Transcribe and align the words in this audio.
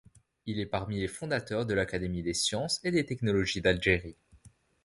Il 0.47 0.59
est 0.59 0.65
parmi 0.65 0.99
les 0.99 1.07
fondateurs 1.07 1.67
de 1.67 1.75
l'Académie 1.75 2.23
des 2.23 2.33
sciences 2.33 2.81
et 2.83 2.89
des 2.89 3.05
technologies 3.05 3.61
d'Algérie. 3.61 4.17